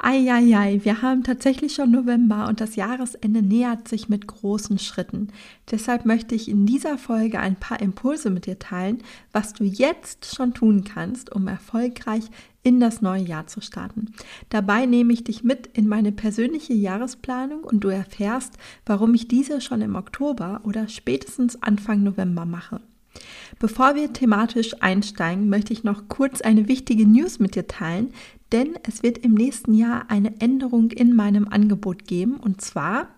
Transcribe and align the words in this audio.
Eieiei, 0.00 0.80
wir 0.84 1.02
haben 1.02 1.24
tatsächlich 1.24 1.74
schon 1.74 1.90
November 1.90 2.46
und 2.46 2.60
das 2.60 2.76
Jahresende 2.76 3.42
nähert 3.42 3.88
sich 3.88 4.08
mit 4.08 4.28
großen 4.28 4.78
Schritten. 4.78 5.28
Deshalb 5.70 6.04
möchte 6.04 6.36
ich 6.36 6.48
in 6.48 6.66
dieser 6.66 6.98
Folge 6.98 7.40
ein 7.40 7.56
paar 7.56 7.80
Impulse 7.80 8.30
mit 8.30 8.46
dir 8.46 8.60
teilen, 8.60 9.02
was 9.32 9.54
du 9.54 9.64
jetzt 9.64 10.36
schon 10.36 10.54
tun 10.54 10.84
kannst, 10.84 11.34
um 11.34 11.48
erfolgreich 11.48 12.24
in 12.62 12.78
das 12.78 13.02
neue 13.02 13.22
Jahr 13.22 13.48
zu 13.48 13.60
starten. 13.60 14.12
Dabei 14.50 14.86
nehme 14.86 15.12
ich 15.12 15.24
dich 15.24 15.42
mit 15.42 15.66
in 15.66 15.88
meine 15.88 16.12
persönliche 16.12 16.74
Jahresplanung 16.74 17.64
und 17.64 17.80
du 17.80 17.88
erfährst, 17.88 18.54
warum 18.86 19.14
ich 19.14 19.26
diese 19.26 19.60
schon 19.60 19.80
im 19.82 19.96
Oktober 19.96 20.60
oder 20.62 20.86
spätestens 20.88 21.60
Anfang 21.60 22.04
November 22.04 22.44
mache. 22.44 22.80
Bevor 23.58 23.94
wir 23.96 24.12
thematisch 24.12 24.80
einsteigen, 24.80 25.48
möchte 25.48 25.72
ich 25.72 25.82
noch 25.82 26.08
kurz 26.08 26.40
eine 26.40 26.68
wichtige 26.68 27.06
News 27.06 27.40
mit 27.40 27.56
dir 27.56 27.66
teilen, 27.66 28.12
denn 28.52 28.78
es 28.82 29.02
wird 29.02 29.18
im 29.18 29.34
nächsten 29.34 29.74
Jahr 29.74 30.06
eine 30.08 30.40
Änderung 30.40 30.90
in 30.90 31.14
meinem 31.14 31.48
Angebot 31.48 32.06
geben. 32.06 32.36
Und 32.36 32.60
zwar 32.60 33.08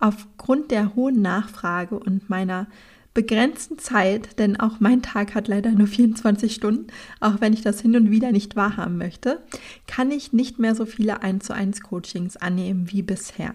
aufgrund 0.00 0.70
der 0.70 0.94
hohen 0.94 1.22
Nachfrage 1.22 1.98
und 1.98 2.28
meiner 2.28 2.66
begrenzten 3.14 3.78
Zeit, 3.78 4.38
denn 4.38 4.58
auch 4.58 4.80
mein 4.80 5.02
Tag 5.02 5.34
hat 5.34 5.48
leider 5.48 5.70
nur 5.72 5.86
24 5.86 6.54
Stunden, 6.54 6.86
auch 7.20 7.40
wenn 7.40 7.52
ich 7.52 7.62
das 7.62 7.80
hin 7.80 7.96
und 7.96 8.10
wieder 8.10 8.32
nicht 8.32 8.56
wahrhaben 8.56 8.96
möchte, 8.96 9.42
kann 9.86 10.10
ich 10.10 10.32
nicht 10.32 10.58
mehr 10.58 10.74
so 10.74 10.86
viele 10.86 11.22
1 11.22 11.46
zu 11.46 11.54
1 11.54 11.82
Coachings 11.82 12.36
annehmen 12.36 12.90
wie 12.90 13.02
bisher. 13.02 13.54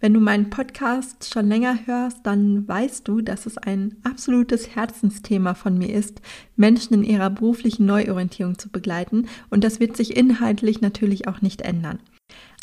Wenn 0.00 0.14
du 0.14 0.20
meinen 0.20 0.50
Podcast 0.50 1.32
schon 1.32 1.48
länger 1.48 1.86
hörst, 1.86 2.18
dann 2.24 2.66
weißt 2.66 3.06
du, 3.06 3.20
dass 3.20 3.46
es 3.46 3.58
ein 3.58 3.96
absolutes 4.04 4.74
Herzensthema 4.74 5.54
von 5.54 5.76
mir 5.78 5.92
ist, 5.94 6.20
Menschen 6.56 6.94
in 6.94 7.04
ihrer 7.04 7.30
beruflichen 7.30 7.86
Neuorientierung 7.86 8.58
zu 8.58 8.70
begleiten 8.70 9.26
und 9.50 9.64
das 9.64 9.80
wird 9.80 9.96
sich 9.96 10.16
inhaltlich 10.16 10.80
natürlich 10.80 11.28
auch 11.28 11.40
nicht 11.40 11.62
ändern. 11.62 11.98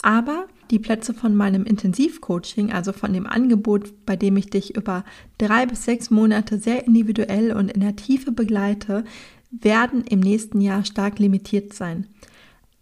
Aber 0.04 0.46
die 0.70 0.80
Plätze 0.80 1.14
von 1.14 1.36
meinem 1.36 1.66
Intensivcoaching, 1.66 2.72
also 2.72 2.94
von 2.94 3.14
dem 3.14 3.26
Angebot, 3.26 4.06
bei 4.06 4.16
dem 4.16 4.38
ich 4.38 4.50
dich 4.50 4.76
über 4.76 5.04
drei 5.38 5.66
bis 5.66 5.86
sechs 5.86 6.10
Monate 6.10 6.60
sehr 6.60 6.86
individuell 6.86 7.52
und 7.52 7.72
in 7.72 7.82
der 7.82 7.96
Tiefe 7.96 8.32
begleite, 8.32 9.04
werden 9.50 10.04
im 10.04 10.20
nächsten 10.20 10.62
Jahr 10.62 10.86
stark 10.86 11.20
limitiert 11.20 11.74
sein. 11.74 12.08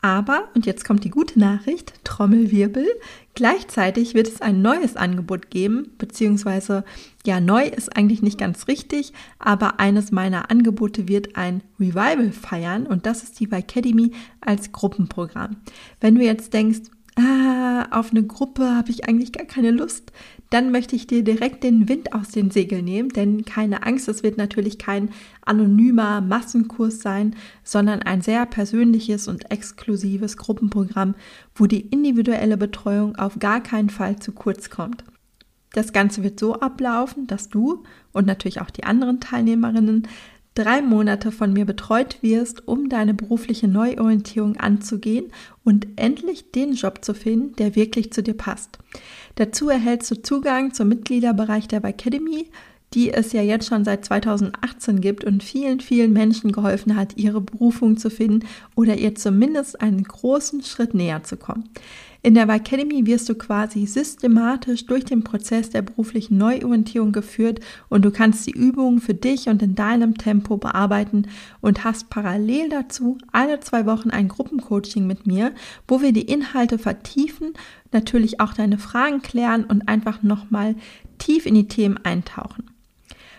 Aber, 0.01 0.49
und 0.53 0.67
jetzt 0.67 0.85
kommt 0.85 1.03
die 1.03 1.09
gute 1.09 1.39
Nachricht, 1.39 1.93
Trommelwirbel, 2.03 2.85
gleichzeitig 3.33 4.13
wird 4.13 4.27
es 4.27 4.39
ein 4.39 4.61
neues 4.61 4.95
Angebot 4.95 5.49
geben, 5.49 5.93
beziehungsweise, 5.97 6.83
ja, 7.25 7.39
neu 7.39 7.65
ist 7.65 7.97
eigentlich 7.97 8.21
nicht 8.21 8.37
ganz 8.37 8.67
richtig, 8.67 9.13
aber 9.39 9.79
eines 9.79 10.11
meiner 10.11 10.51
Angebote 10.51 11.07
wird 11.07 11.35
ein 11.35 11.63
Revival 11.79 12.31
feiern 12.31 12.85
und 12.85 13.07
das 13.07 13.23
ist 13.23 13.39
die 13.39 13.51
Academy 13.51 14.11
als 14.41 14.71
Gruppenprogramm. 14.71 15.57
Wenn 16.01 16.13
du 16.13 16.23
jetzt 16.23 16.53
denkst, 16.53 16.81
ah, 17.15 17.87
auf 17.91 18.11
eine 18.11 18.23
Gruppe 18.23 18.75
habe 18.75 18.91
ich 18.91 19.07
eigentlich 19.07 19.31
gar 19.31 19.45
keine 19.45 19.71
Lust, 19.71 20.11
dann 20.49 20.71
möchte 20.71 20.95
ich 20.95 21.07
dir 21.07 21.23
direkt 21.23 21.63
den 21.63 21.89
Wind 21.89 22.13
aus 22.13 22.29
den 22.29 22.51
Segeln 22.51 22.85
nehmen, 22.85 23.09
denn 23.09 23.45
keine 23.45 23.83
Angst, 23.83 24.07
es 24.07 24.23
wird 24.23 24.37
natürlich 24.37 24.77
kein 24.77 25.09
anonymer 25.43 26.21
Massenkurs 26.21 27.01
sein, 27.01 27.35
sondern 27.63 28.01
ein 28.01 28.21
sehr 28.21 28.45
persönliches 28.45 29.27
und 29.27 29.51
exklusives 29.51 30.37
Gruppenprogramm, 30.37 31.15
wo 31.55 31.65
die 31.65 31.81
individuelle 31.81 32.57
Betreuung 32.57 33.15
auf 33.15 33.39
gar 33.39 33.61
keinen 33.61 33.89
Fall 33.89 34.19
zu 34.19 34.31
kurz 34.31 34.69
kommt. 34.69 35.03
Das 35.73 35.91
Ganze 35.91 36.23
wird 36.23 36.39
so 36.39 36.53
ablaufen, 36.53 37.27
dass 37.27 37.49
du 37.49 37.83
und 38.13 38.25
natürlich 38.25 38.61
auch 38.61 38.69
die 38.69 38.85
anderen 38.85 39.19
Teilnehmerinnen 39.19 40.07
drei 40.55 40.81
Monate 40.81 41.31
von 41.31 41.53
mir 41.53 41.65
betreut 41.65 42.17
wirst, 42.21 42.67
um 42.67 42.89
deine 42.89 43.13
berufliche 43.13 43.67
Neuorientierung 43.67 44.57
anzugehen 44.57 45.31
und 45.63 45.87
endlich 45.97 46.51
den 46.51 46.73
Job 46.73 47.03
zu 47.03 47.13
finden, 47.13 47.55
der 47.57 47.75
wirklich 47.75 48.11
zu 48.11 48.23
dir 48.23 48.35
passt. 48.35 48.79
Dazu 49.35 49.69
erhältst 49.69 50.09
du 50.09 50.21
Zugang 50.21 50.73
zum 50.73 50.87
Mitgliederbereich 50.87 51.67
der 51.67 51.83
Academy, 51.83 52.47
die 52.93 53.11
es 53.11 53.33
ja 53.33 53.41
jetzt 53.41 53.67
schon 53.67 53.83
seit 53.83 54.05
2018 54.05 55.01
gibt 55.01 55.23
und 55.23 55.43
vielen, 55.43 55.79
vielen 55.79 56.13
Menschen 56.13 56.51
geholfen 56.51 56.95
hat, 56.95 57.17
ihre 57.17 57.41
Berufung 57.41 57.97
zu 57.97 58.09
finden 58.09 58.47
oder 58.75 58.97
ihr 58.97 59.15
zumindest 59.15 59.81
einen 59.81 60.03
großen 60.03 60.63
Schritt 60.63 60.93
näher 60.93 61.23
zu 61.23 61.35
kommen. 61.35 61.69
In 62.25 62.33
der 62.33 62.49
Academy 62.49 63.05
wirst 63.05 63.29
du 63.29 63.35
quasi 63.35 63.85
systematisch 63.85 64.87
durch 64.87 65.05
den 65.05 65.23
Prozess 65.23 65.69
der 65.69 65.83
beruflichen 65.83 66.39
Neuorientierung 66.39 67.11
geführt 67.11 67.59
und 67.87 68.03
du 68.03 68.09
kannst 68.09 68.47
die 68.47 68.51
Übungen 68.51 68.99
für 68.99 69.13
dich 69.13 69.47
und 69.47 69.61
in 69.61 69.75
deinem 69.75 70.17
Tempo 70.17 70.57
bearbeiten 70.57 71.27
und 71.61 71.83
hast 71.83 72.09
parallel 72.09 72.69
dazu 72.69 73.19
alle 73.31 73.59
zwei 73.59 73.85
Wochen 73.85 74.09
ein 74.09 74.27
Gruppencoaching 74.27 75.05
mit 75.05 75.27
mir, 75.27 75.53
wo 75.87 76.01
wir 76.01 76.13
die 76.13 76.23
Inhalte 76.25 76.79
vertiefen, 76.79 77.53
natürlich 77.91 78.39
auch 78.39 78.53
deine 78.53 78.79
Fragen 78.79 79.21
klären 79.21 79.63
und 79.63 79.87
einfach 79.87 80.23
nochmal 80.23 80.75
tief 81.19 81.45
in 81.45 81.53
die 81.53 81.67
Themen 81.67 81.99
eintauchen. 82.03 82.74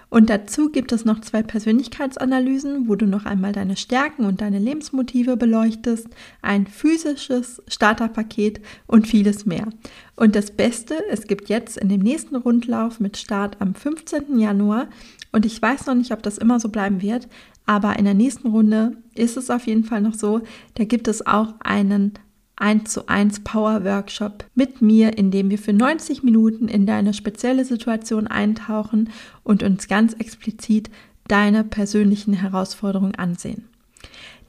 Und 0.08 0.30
dazu 0.30 0.70
gibt 0.70 0.92
es 0.92 1.04
noch 1.04 1.20
zwei 1.20 1.42
Persönlichkeitsanalysen, 1.42 2.88
wo 2.88 2.94
du 2.94 3.06
noch 3.06 3.26
einmal 3.26 3.52
deine 3.52 3.76
Stärken 3.76 4.24
und 4.24 4.40
deine 4.40 4.60
Lebensmotive 4.60 5.36
beleuchtest, 5.36 6.08
ein 6.42 6.66
physisches 6.66 7.62
Starterpaket 7.66 8.60
und 8.86 9.08
vieles 9.08 9.46
mehr. 9.46 9.66
Und 10.14 10.36
das 10.36 10.52
Beste, 10.52 10.94
es 11.10 11.26
gibt 11.26 11.48
jetzt 11.48 11.76
in 11.76 11.88
dem 11.88 12.00
nächsten 12.00 12.36
Rundlauf 12.36 13.00
mit 13.00 13.16
Start 13.16 13.60
am 13.60 13.74
15. 13.74 14.38
Januar, 14.38 14.88
und 15.32 15.44
ich 15.44 15.60
weiß 15.60 15.86
noch 15.86 15.94
nicht, 15.94 16.12
ob 16.12 16.22
das 16.22 16.38
immer 16.38 16.60
so 16.60 16.68
bleiben 16.68 17.02
wird, 17.02 17.28
aber 17.66 17.98
in 17.98 18.04
der 18.04 18.14
nächsten 18.14 18.48
Runde 18.48 18.96
ist 19.14 19.36
es 19.36 19.50
auf 19.50 19.66
jeden 19.66 19.84
Fall 19.84 20.00
noch 20.00 20.14
so, 20.14 20.40
da 20.74 20.84
gibt 20.84 21.08
es 21.08 21.26
auch 21.26 21.54
einen 21.60 22.14
1 22.56 22.90
zu 22.90 23.08
1 23.08 23.40
Power 23.40 23.84
Workshop 23.84 24.44
mit 24.54 24.80
mir, 24.80 25.18
in 25.18 25.30
dem 25.30 25.50
wir 25.50 25.58
für 25.58 25.72
90 25.72 26.22
Minuten 26.22 26.68
in 26.68 26.86
deine 26.86 27.12
spezielle 27.12 27.64
Situation 27.64 28.26
eintauchen 28.26 29.10
und 29.44 29.62
uns 29.62 29.88
ganz 29.88 30.14
explizit 30.14 30.90
deine 31.28 31.64
persönlichen 31.64 32.34
Herausforderungen 32.34 33.14
ansehen. 33.14 33.68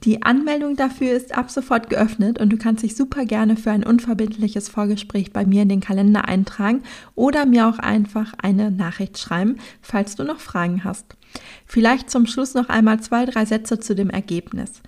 Die 0.03 0.21
Anmeldung 0.21 0.75
dafür 0.75 1.13
ist 1.13 1.35
ab 1.35 1.49
sofort 1.49 1.89
geöffnet 1.89 2.39
und 2.39 2.51
du 2.51 2.57
kannst 2.57 2.83
dich 2.83 2.95
super 2.95 3.25
gerne 3.25 3.57
für 3.57 3.71
ein 3.71 3.83
unverbindliches 3.83 4.69
Vorgespräch 4.69 5.33
bei 5.33 5.45
mir 5.45 5.63
in 5.63 5.69
den 5.69 5.81
Kalender 5.81 6.25
eintragen 6.25 6.83
oder 7.15 7.47
mir 7.47 7.67
auch 7.67 7.79
einfach 7.79 8.33
eine 8.37 8.69
Nachricht 8.69 9.17
schreiben, 9.17 9.57
falls 9.81 10.15
du 10.15 10.23
noch 10.23 10.39
Fragen 10.39 10.83
hast. 10.83 11.17
Vielleicht 11.65 12.11
zum 12.11 12.27
Schluss 12.27 12.53
noch 12.53 12.69
einmal 12.69 12.99
zwei, 12.99 13.25
drei 13.25 13.45
Sätze 13.45 13.79
zu 13.79 13.95
dem 13.95 14.11
Ergebnis. 14.11 14.83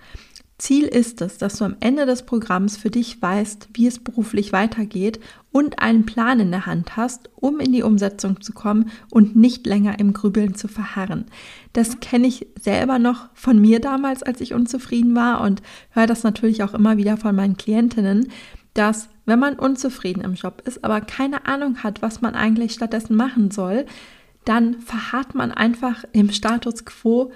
Ziel 0.60 0.84
ist 0.84 1.22
es, 1.22 1.38
dass 1.38 1.56
du 1.56 1.64
am 1.64 1.76
Ende 1.80 2.04
des 2.04 2.24
Programms 2.24 2.76
für 2.76 2.90
dich 2.90 3.20
weißt, 3.20 3.70
wie 3.72 3.86
es 3.86 3.98
beruflich 3.98 4.52
weitergeht 4.52 5.18
und 5.52 5.80
einen 5.80 6.04
Plan 6.04 6.38
in 6.38 6.50
der 6.50 6.66
Hand 6.66 6.96
hast, 6.96 7.30
um 7.34 7.60
in 7.60 7.72
die 7.72 7.82
Umsetzung 7.82 8.42
zu 8.42 8.52
kommen 8.52 8.90
und 9.10 9.36
nicht 9.36 9.66
länger 9.66 9.98
im 9.98 10.12
Grübeln 10.12 10.54
zu 10.54 10.68
verharren. 10.68 11.24
Das 11.72 12.00
kenne 12.00 12.26
ich 12.26 12.46
selber 12.60 12.98
noch 12.98 13.30
von 13.32 13.58
mir 13.58 13.80
damals, 13.80 14.22
als 14.22 14.42
ich 14.42 14.52
unzufrieden 14.52 15.14
war 15.14 15.40
und 15.40 15.62
höre 15.90 16.06
das 16.06 16.24
natürlich 16.24 16.62
auch 16.62 16.74
immer 16.74 16.98
wieder 16.98 17.16
von 17.16 17.34
meinen 17.34 17.56
Klientinnen, 17.56 18.28
dass 18.74 19.08
wenn 19.24 19.38
man 19.38 19.58
unzufrieden 19.58 20.22
im 20.22 20.34
Job 20.34 20.62
ist, 20.66 20.84
aber 20.84 21.00
keine 21.00 21.46
Ahnung 21.46 21.82
hat, 21.82 22.02
was 22.02 22.20
man 22.20 22.34
eigentlich 22.34 22.72
stattdessen 22.72 23.16
machen 23.16 23.50
soll, 23.50 23.86
dann 24.44 24.78
verharrt 24.80 25.34
man 25.34 25.52
einfach 25.52 26.04
im 26.12 26.30
Status 26.30 26.84
quo 26.84 27.32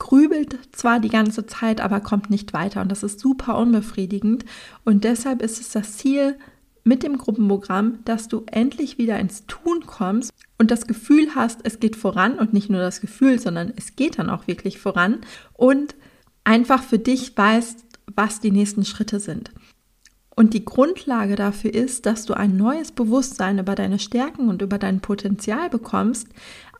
grübelt 0.00 0.58
zwar 0.72 0.98
die 0.98 1.08
ganze 1.08 1.46
Zeit, 1.46 1.80
aber 1.80 2.00
kommt 2.00 2.30
nicht 2.30 2.52
weiter. 2.52 2.80
Und 2.80 2.90
das 2.90 3.04
ist 3.04 3.20
super 3.20 3.56
unbefriedigend. 3.56 4.44
Und 4.84 5.04
deshalb 5.04 5.42
ist 5.42 5.60
es 5.60 5.70
das 5.70 5.96
Ziel 5.98 6.36
mit 6.82 7.04
dem 7.04 7.18
Gruppenprogramm, 7.18 8.00
dass 8.04 8.26
du 8.26 8.42
endlich 8.46 8.98
wieder 8.98 9.20
ins 9.20 9.46
Tun 9.46 9.86
kommst 9.86 10.32
und 10.58 10.70
das 10.70 10.86
Gefühl 10.86 11.34
hast, 11.36 11.60
es 11.62 11.78
geht 11.78 11.94
voran 11.94 12.38
und 12.38 12.52
nicht 12.52 12.70
nur 12.70 12.80
das 12.80 13.00
Gefühl, 13.00 13.38
sondern 13.38 13.72
es 13.76 13.94
geht 13.94 14.18
dann 14.18 14.30
auch 14.30 14.46
wirklich 14.46 14.80
voran 14.80 15.18
und 15.52 15.94
einfach 16.42 16.82
für 16.82 16.98
dich 16.98 17.36
weißt, 17.36 17.84
was 18.16 18.40
die 18.40 18.50
nächsten 18.50 18.84
Schritte 18.84 19.20
sind. 19.20 19.52
Und 20.34 20.54
die 20.54 20.64
Grundlage 20.64 21.36
dafür 21.36 21.74
ist, 21.74 22.06
dass 22.06 22.24
du 22.24 22.32
ein 22.32 22.56
neues 22.56 22.92
Bewusstsein 22.92 23.58
über 23.58 23.74
deine 23.74 23.98
Stärken 23.98 24.48
und 24.48 24.62
über 24.62 24.78
dein 24.78 25.00
Potenzial 25.00 25.68
bekommst, 25.68 26.28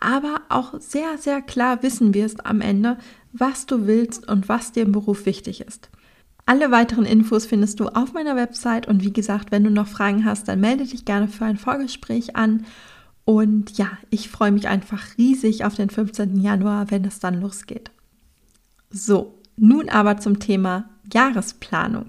aber 0.00 0.40
auch 0.48 0.80
sehr, 0.80 1.18
sehr 1.18 1.42
klar 1.42 1.82
wissen 1.82 2.14
wirst 2.14 2.46
am 2.46 2.60
Ende, 2.60 2.98
was 3.32 3.66
du 3.66 3.86
willst 3.86 4.28
und 4.28 4.48
was 4.48 4.72
dir 4.72 4.82
im 4.82 4.92
Beruf 4.92 5.26
wichtig 5.26 5.60
ist. 5.60 5.90
Alle 6.46 6.70
weiteren 6.70 7.04
Infos 7.04 7.46
findest 7.46 7.78
du 7.78 7.86
auf 7.86 8.12
meiner 8.12 8.34
Website 8.34 8.88
und 8.88 9.04
wie 9.04 9.12
gesagt, 9.12 9.52
wenn 9.52 9.62
du 9.62 9.70
noch 9.70 9.86
Fragen 9.86 10.24
hast, 10.24 10.48
dann 10.48 10.60
melde 10.60 10.84
dich 10.84 11.04
gerne 11.04 11.28
für 11.28 11.44
ein 11.44 11.58
Vorgespräch 11.58 12.34
an. 12.34 12.64
Und 13.24 13.78
ja, 13.78 13.86
ich 14.08 14.28
freue 14.30 14.50
mich 14.50 14.66
einfach 14.66 15.16
riesig 15.16 15.64
auf 15.64 15.76
den 15.76 15.90
15. 15.90 16.40
Januar, 16.40 16.90
wenn 16.90 17.04
es 17.04 17.20
dann 17.20 17.40
losgeht. 17.40 17.92
So, 18.90 19.38
nun 19.56 19.88
aber 19.88 20.16
zum 20.16 20.40
Thema 20.40 20.88
Jahresplanung. 21.12 22.06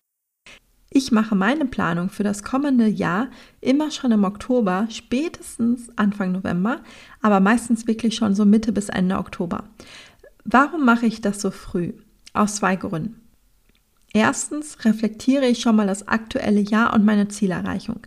Ich 0.94 1.14
mache 1.14 1.36
meine 1.36 1.66
Planung 1.66 2.10
für 2.10 2.24
das 2.24 2.44
kommende 2.44 2.86
Jahr 2.86 3.30
immer 3.62 3.92
schon 3.92 4.12
im 4.12 4.26
Oktober, 4.26 4.88
spätestens 4.90 5.90
Anfang 5.96 6.34
November, 6.34 6.82
aber 7.22 7.40
meistens 7.40 7.88
wirklich 7.88 8.16
schon 8.16 8.36
so 8.36 8.44
Mitte 8.44 8.74
bis 8.74 8.90
Ende 8.90 9.18
Oktober. 9.18 9.64
Warum 10.44 10.84
mache 10.84 11.06
ich 11.06 11.22
das 11.22 11.40
so 11.40 11.50
früh? 11.50 11.94
Aus 12.34 12.56
zwei 12.56 12.76
Gründen. 12.76 13.22
Erstens 14.14 14.84
reflektiere 14.84 15.46
ich 15.46 15.62
schon 15.62 15.78
mal 15.78 15.88
das 15.88 16.10
aktuelle 16.10 16.60
Jahr 16.60 16.94
und 16.94 17.06
meine 17.06 17.30
Zielerreichung. 17.30 18.02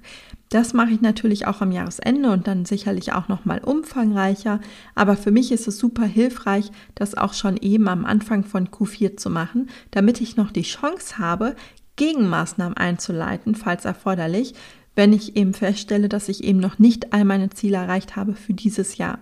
Das 0.51 0.75
mache 0.75 0.91
ich 0.91 1.01
natürlich 1.01 1.47
auch 1.47 1.63
am 1.63 1.73
Jahresende 1.73 2.31
und 2.31 2.47
dann 2.47 2.67
sicherlich 2.67 3.15
auch 3.15 3.29
noch 3.29 3.47
mal 3.47 3.61
umfangreicher, 3.61 4.61
aber 4.95 5.17
für 5.17 5.31
mich 5.31 5.51
ist 5.53 5.67
es 5.67 5.79
super 5.79 6.05
hilfreich, 6.05 6.71
das 6.95 7.17
auch 7.17 7.33
schon 7.33 7.57
eben 7.57 7.89
am 7.89 8.05
Anfang 8.05 8.45
von 8.45 8.69
Q4 8.69 9.17
zu 9.17 9.31
machen, 9.31 9.71
damit 9.91 10.21
ich 10.21 10.37
noch 10.37 10.51
die 10.51 10.63
Chance 10.63 11.17
habe, 11.19 11.57
Gegenmaßnahmen 11.97 12.77
einzuleiten, 12.77 13.55
falls 13.55 13.85
erforderlich, 13.85 14.55
wenn 14.97 15.13
ich 15.13 15.37
eben 15.37 15.55
feststelle, 15.55 16.09
dass 16.09 16.29
ich 16.29 16.45
eben 16.45 16.61
noch 16.61 16.79
nicht 16.79 17.13
all 17.13 17.25
meine 17.25 17.51
Ziele 17.51 17.79
erreicht 17.79 18.17
habe 18.17 18.35
für 18.35 18.55
dieses 18.55 18.97
Jahr. 18.97 19.19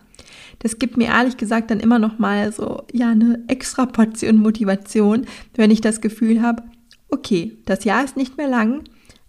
Das 0.58 0.78
gibt 0.78 0.96
mir 0.96 1.08
ehrlich 1.08 1.36
gesagt 1.36 1.70
dann 1.70 1.80
immer 1.80 1.98
noch 1.98 2.18
mal 2.18 2.52
so 2.52 2.84
ja 2.92 3.10
eine 3.10 3.42
extra 3.48 3.86
Portion 3.86 4.36
Motivation, 4.36 5.26
wenn 5.54 5.70
ich 5.70 5.80
das 5.80 6.00
Gefühl 6.00 6.42
habe, 6.42 6.62
okay, 7.08 7.56
das 7.64 7.84
Jahr 7.84 8.04
ist 8.04 8.16
nicht 8.16 8.36
mehr 8.36 8.48
lang, 8.48 8.84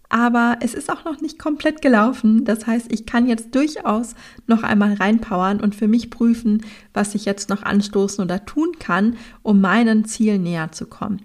aber 0.10 0.58
es 0.62 0.76
ist 0.76 0.92
auch 0.92 1.06
noch 1.06 1.22
nicht 1.22 1.40
komplett 1.40 1.82
gelaufen. 1.82 2.46
Das 2.46 2.68
heißt, 2.68 2.92
ich 2.92 3.08
kann 3.08 3.28
jetzt 3.28 3.56
durchaus 3.56 4.14
noch 4.46 4.62
einmal 4.62 4.94
reinpowern 4.94 5.60
und 5.60 5.74
für 5.74 5.88
mich 5.88 6.12
prüfen, 6.12 6.64
was 6.94 7.16
ich 7.16 7.26
jetzt 7.26 7.50
noch 7.50 7.64
anstoßen 7.64 8.24
oder 8.24 8.46
tun 8.46 8.74
kann, 8.78 9.18
um 9.42 9.60
meinen 9.60 10.06
Ziel 10.06 10.38
näher 10.38 10.72
zu 10.72 10.86
kommen. 10.86 11.24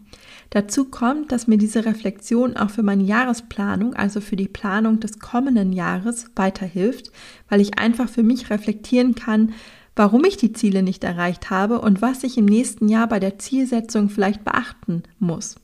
Dazu 0.51 0.87
kommt, 0.87 1.31
dass 1.31 1.47
mir 1.47 1.59
diese 1.59 1.85
Reflexion 1.85 2.57
auch 2.57 2.71
für 2.71 2.83
meine 2.83 3.03
Jahresplanung, 3.03 3.95
also 3.95 4.21
für 4.21 4.37
die 4.37 4.49
Planung 4.49 4.99
des 4.99 5.19
kommenden 5.19 5.73
Jahres, 5.73 6.31
weiterhilft, 6.37 7.13
weil 7.49 7.61
ich 7.61 7.79
einfach 7.79 8.09
für 8.09 8.23
mich 8.23 8.49
reflektieren 8.49 9.15
kann, 9.15 9.53
warum 9.95 10.25
ich 10.25 10.37
die 10.37 10.53
Ziele 10.53 10.83
nicht 10.83 11.05
erreicht 11.05 11.51
habe 11.51 11.81
und 11.81 12.01
was 12.01 12.25
ich 12.25 12.39
im 12.39 12.47
nächsten 12.47 12.89
Jahr 12.89 13.09
bei 13.09 13.19
der 13.19 13.39
Zielsetzung 13.39 14.09
vielleicht 14.09 14.45
beachten 14.45 15.03
muss. 15.19 15.57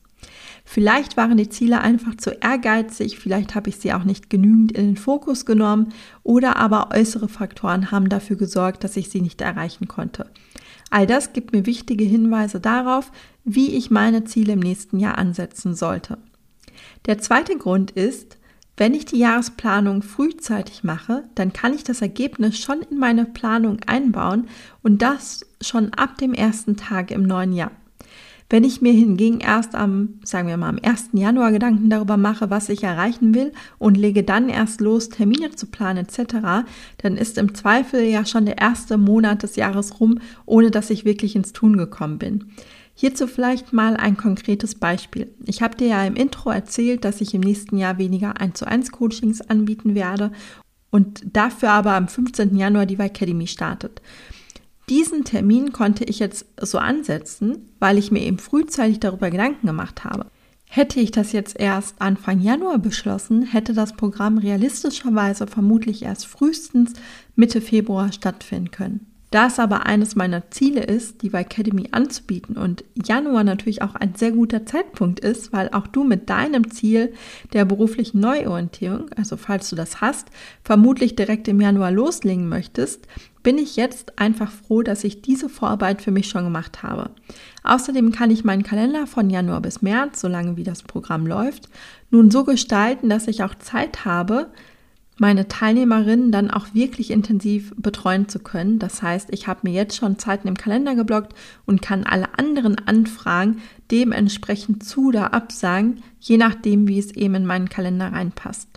Vielleicht 0.65 1.15
waren 1.15 1.37
die 1.37 1.49
Ziele 1.49 1.81
einfach 1.81 2.15
zu 2.17 2.31
ehrgeizig, 2.31 3.17
vielleicht 3.19 3.55
habe 3.55 3.69
ich 3.69 3.77
sie 3.77 3.93
auch 3.93 4.03
nicht 4.03 4.29
genügend 4.29 4.71
in 4.71 4.85
den 4.85 4.97
Fokus 4.97 5.45
genommen 5.45 5.93
oder 6.23 6.57
aber 6.57 6.89
äußere 6.91 7.29
Faktoren 7.29 7.91
haben 7.91 8.09
dafür 8.09 8.35
gesorgt, 8.35 8.83
dass 8.83 8.97
ich 8.97 9.09
sie 9.09 9.21
nicht 9.21 9.41
erreichen 9.41 9.87
konnte. 9.87 10.29
All 10.89 11.07
das 11.07 11.33
gibt 11.33 11.51
mir 11.51 11.65
wichtige 11.65 12.05
Hinweise 12.05 12.59
darauf, 12.59 13.11
wie 13.43 13.75
ich 13.75 13.91
meine 13.91 14.23
Ziele 14.23 14.53
im 14.53 14.59
nächsten 14.59 14.99
Jahr 14.99 15.17
ansetzen 15.17 15.75
sollte. 15.75 16.17
Der 17.05 17.19
zweite 17.19 17.57
Grund 17.57 17.91
ist, 17.91 18.37
wenn 18.77 18.93
ich 18.93 19.05
die 19.05 19.19
Jahresplanung 19.19 20.01
frühzeitig 20.01 20.83
mache, 20.83 21.23
dann 21.35 21.53
kann 21.53 21.73
ich 21.73 21.83
das 21.83 22.01
Ergebnis 22.01 22.59
schon 22.59 22.81
in 22.81 22.97
meine 22.97 23.25
Planung 23.25 23.79
einbauen 23.87 24.49
und 24.83 25.01
das 25.01 25.45
schon 25.61 25.93
ab 25.93 26.17
dem 26.17 26.33
ersten 26.33 26.75
Tag 26.75 27.11
im 27.11 27.23
neuen 27.23 27.53
Jahr. 27.53 27.71
Wenn 28.49 28.63
ich 28.63 28.79
mir 28.79 28.93
hingegen 28.93 29.39
erst 29.39 29.73
am, 29.73 30.19
sagen 30.23 30.47
wir 30.47 30.57
mal, 30.57 30.69
am 30.69 30.79
1. 30.81 31.09
Januar 31.13 31.51
Gedanken 31.51 31.89
darüber 31.89 32.15
mache, 32.15 32.51
was 32.51 32.69
ich 32.69 32.83
erreichen 32.83 33.33
will 33.33 33.51
und 33.79 33.97
lege 33.97 34.23
dann 34.23 34.49
erst 34.49 34.81
los, 34.81 35.09
Termine 35.09 35.51
zu 35.51 35.65
planen 35.65 36.05
etc., 36.05 36.67
dann 36.99 37.17
ist 37.17 37.39
im 37.39 37.55
Zweifel 37.55 38.03
ja 38.03 38.23
schon 38.23 38.45
der 38.45 38.59
erste 38.59 38.97
Monat 38.97 39.41
des 39.41 39.55
Jahres 39.55 39.99
rum, 39.99 40.19
ohne 40.45 40.69
dass 40.69 40.91
ich 40.91 41.05
wirklich 41.05 41.35
ins 41.35 41.53
Tun 41.53 41.75
gekommen 41.75 42.19
bin. 42.19 42.51
Hierzu 42.93 43.27
vielleicht 43.27 43.73
mal 43.73 43.97
ein 43.97 44.15
konkretes 44.15 44.75
Beispiel. 44.75 45.29
Ich 45.45 45.61
habe 45.61 45.75
dir 45.75 45.87
ja 45.87 46.05
im 46.05 46.15
Intro 46.15 46.51
erzählt, 46.51 47.03
dass 47.03 47.21
ich 47.21 47.33
im 47.33 47.41
nächsten 47.41 47.77
Jahr 47.77 47.97
weniger 47.97 48.39
1 48.39 48.59
zu 48.59 48.67
1 48.67 48.91
Coachings 48.91 49.41
anbieten 49.41 49.95
werde 49.95 50.31
und 50.91 51.23
dafür 51.33 51.71
aber 51.71 51.93
am 51.93 52.07
15. 52.07 52.55
Januar 52.55 52.85
die 52.85 52.97
Academy 52.97 53.47
startet. 53.47 54.01
Diesen 54.89 55.23
Termin 55.23 55.71
konnte 55.71 56.03
ich 56.03 56.19
jetzt 56.19 56.45
so 56.61 56.77
ansetzen, 56.77 57.69
weil 57.79 57.97
ich 57.97 58.11
mir 58.11 58.21
eben 58.21 58.37
frühzeitig 58.37 58.99
darüber 58.99 59.31
Gedanken 59.31 59.65
gemacht 59.65 60.03
habe. 60.03 60.27
Hätte 60.67 60.99
ich 60.99 61.11
das 61.11 61.31
jetzt 61.31 61.59
erst 61.59 62.01
Anfang 62.01 62.39
Januar 62.39 62.79
beschlossen, 62.79 63.43
hätte 63.43 63.73
das 63.73 63.93
Programm 63.93 64.37
realistischerweise 64.37 65.47
vermutlich 65.47 66.03
erst 66.03 66.27
frühestens 66.27 66.93
Mitte 67.35 67.61
Februar 67.61 68.11
stattfinden 68.11 68.71
können. 68.71 69.07
Da 69.31 69.47
es 69.47 69.59
aber 69.59 69.85
eines 69.85 70.15
meiner 70.15 70.49
Ziele 70.51 70.83
ist, 70.83 71.21
die 71.21 71.33
Academy 71.33 71.89
anzubieten 71.91 72.57
und 72.57 72.85
Januar 72.93 73.43
natürlich 73.43 73.81
auch 73.81 73.95
ein 73.95 74.15
sehr 74.15 74.31
guter 74.31 74.65
Zeitpunkt 74.65 75.19
ist, 75.19 75.51
weil 75.51 75.69
auch 75.69 75.87
du 75.87 76.03
mit 76.03 76.29
deinem 76.29 76.71
Ziel 76.71 77.13
der 77.51 77.65
beruflichen 77.65 78.19
Neuorientierung, 78.19 79.09
also 79.15 79.35
falls 79.35 79.69
du 79.69 79.75
das 79.75 79.99
hast, 79.99 80.29
vermutlich 80.63 81.15
direkt 81.15 81.47
im 81.47 81.59
Januar 81.59 81.91
loslegen 81.91 82.47
möchtest, 82.47 83.07
bin 83.45 83.59
ich 83.59 83.75
jetzt 83.75 84.17
einfach 84.17 84.51
froh, 84.51 84.81
dass 84.81 85.03
ich 85.03 85.21
diese 85.21 85.49
Vorarbeit 85.49 86.01
für 86.01 86.09
mich 86.09 86.27
schon 86.27 86.45
gemacht 86.45 86.81
habe. 86.81 87.11
Außerdem 87.63 88.11
kann 88.11 88.31
ich 88.31 88.43
meinen 88.43 88.63
Kalender 88.63 89.05
von 89.05 89.29
Januar 89.29 89.61
bis 89.61 89.83
März, 89.83 90.19
solange 90.19 90.57
wie 90.57 90.63
das 90.63 90.81
Programm 90.81 91.27
läuft, 91.27 91.69
nun 92.09 92.31
so 92.31 92.43
gestalten, 92.43 93.07
dass 93.07 93.27
ich 93.27 93.43
auch 93.43 93.53
Zeit 93.53 94.03
habe, 94.03 94.47
meine 95.19 95.47
Teilnehmerinnen 95.47 96.31
dann 96.31 96.49
auch 96.49 96.73
wirklich 96.73 97.11
intensiv 97.11 97.71
betreuen 97.77 98.27
zu 98.27 98.39
können. 98.39 98.79
Das 98.79 99.03
heißt, 99.03 99.29
ich 99.31 99.45
habe 99.45 99.59
mir 99.61 99.73
jetzt 99.73 99.95
schon 99.95 100.17
Zeiten 100.17 100.47
im 100.47 100.57
Kalender 100.57 100.95
geblockt 100.95 101.35
und 101.67 101.83
kann 101.83 102.03
alle 102.03 102.39
anderen 102.39 102.79
Anfragen 102.87 103.61
dementsprechend 103.91 104.83
zu 104.83 105.09
oder 105.09 105.35
absagen, 105.35 106.01
je 106.19 106.37
nachdem, 106.37 106.87
wie 106.87 106.97
es 106.97 107.11
eben 107.11 107.35
in 107.35 107.45
meinen 107.45 107.69
Kalender 107.69 108.11
reinpasst. 108.11 108.74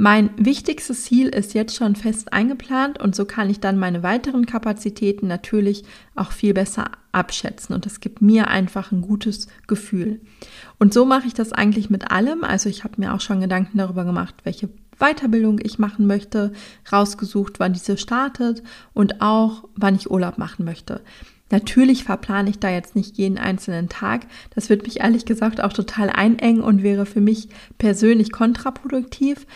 Mein 0.00 0.30
wichtigstes 0.36 1.06
Ziel 1.06 1.26
ist 1.26 1.54
jetzt 1.54 1.74
schon 1.74 1.96
fest 1.96 2.32
eingeplant 2.32 3.00
und 3.00 3.16
so 3.16 3.24
kann 3.24 3.50
ich 3.50 3.58
dann 3.58 3.80
meine 3.80 4.04
weiteren 4.04 4.46
Kapazitäten 4.46 5.26
natürlich 5.26 5.82
auch 6.14 6.30
viel 6.30 6.54
besser 6.54 6.92
abschätzen 7.10 7.74
und 7.74 7.84
das 7.84 7.98
gibt 7.98 8.22
mir 8.22 8.46
einfach 8.46 8.92
ein 8.92 9.00
gutes 9.00 9.48
Gefühl. 9.66 10.20
Und 10.78 10.94
so 10.94 11.04
mache 11.04 11.26
ich 11.26 11.34
das 11.34 11.52
eigentlich 11.52 11.90
mit 11.90 12.12
allem. 12.12 12.44
Also 12.44 12.68
ich 12.68 12.84
habe 12.84 12.94
mir 12.98 13.12
auch 13.12 13.20
schon 13.20 13.40
Gedanken 13.40 13.78
darüber 13.78 14.04
gemacht, 14.04 14.36
welche 14.44 14.68
Weiterbildung 15.00 15.58
ich 15.60 15.80
machen 15.80 16.06
möchte, 16.06 16.52
rausgesucht, 16.92 17.58
wann 17.58 17.72
diese 17.72 17.98
startet 17.98 18.62
und 18.94 19.20
auch, 19.20 19.64
wann 19.74 19.96
ich 19.96 20.12
Urlaub 20.12 20.38
machen 20.38 20.64
möchte. 20.64 21.00
Natürlich 21.50 22.04
verplane 22.04 22.50
ich 22.50 22.58
da 22.58 22.70
jetzt 22.70 22.94
nicht 22.94 23.16
jeden 23.16 23.38
einzelnen 23.38 23.88
Tag. 23.88 24.26
Das 24.54 24.68
wird 24.68 24.84
mich 24.84 25.00
ehrlich 25.00 25.24
gesagt 25.24 25.62
auch 25.62 25.72
total 25.72 26.10
einengen 26.10 26.60
und 26.60 26.82
wäre 26.82 27.06
für 27.06 27.22
mich 27.22 27.48
persönlich 27.78 28.32
kontraproduktiv. 28.32 29.46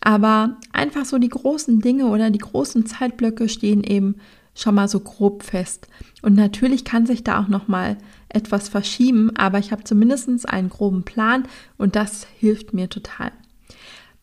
Aber 0.00 0.56
einfach 0.72 1.04
so 1.04 1.18
die 1.18 1.28
großen 1.28 1.80
Dinge 1.80 2.06
oder 2.06 2.30
die 2.30 2.38
großen 2.38 2.86
Zeitblöcke 2.86 3.48
stehen 3.48 3.84
eben 3.84 4.16
schon 4.54 4.74
mal 4.74 4.88
so 4.88 5.00
grob 5.00 5.42
fest. 5.42 5.88
Und 6.22 6.34
natürlich 6.36 6.84
kann 6.84 7.06
sich 7.06 7.24
da 7.24 7.40
auch 7.40 7.48
noch 7.48 7.68
mal 7.68 7.96
etwas 8.28 8.68
verschieben, 8.68 9.34
aber 9.36 9.58
ich 9.58 9.72
habe 9.72 9.84
zumindest 9.84 10.48
einen 10.48 10.68
groben 10.68 11.02
Plan 11.04 11.44
und 11.76 11.96
das 11.96 12.26
hilft 12.38 12.72
mir 12.72 12.88
total. 12.88 13.32